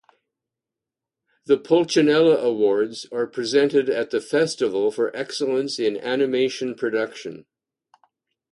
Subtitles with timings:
[1.45, 7.45] The "Pulcinella Awards" are presented at the festival for excellence in animation production.